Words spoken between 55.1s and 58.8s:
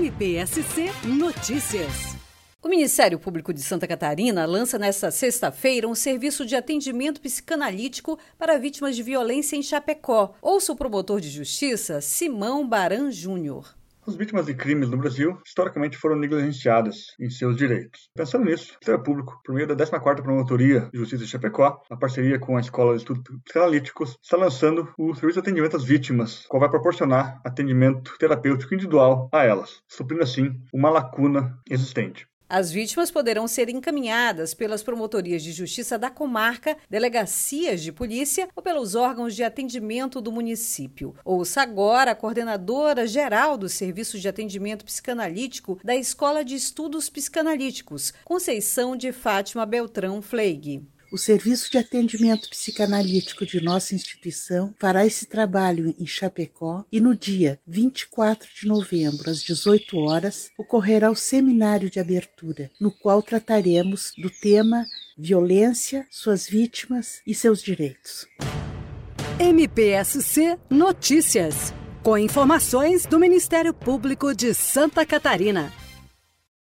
trabalho em Chapecó e no dia 24 de